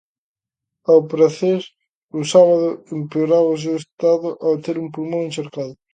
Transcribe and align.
Ao 0.89 0.99
parecer, 1.11 1.61
o 2.19 2.21
sábado 2.31 2.69
empeoraba 2.97 3.53
o 3.55 3.61
seu 3.63 3.75
estado 3.83 4.29
ao 4.45 4.53
ter 4.63 4.75
un 4.83 4.87
pulmón 4.93 5.21
encharcado. 5.27 5.73